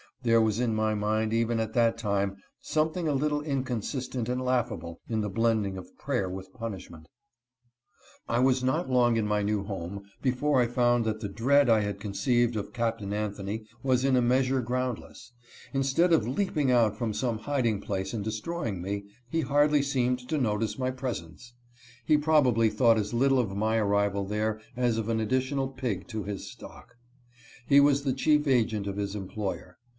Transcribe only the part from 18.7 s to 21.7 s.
me, he hardly seemed to notice my presence.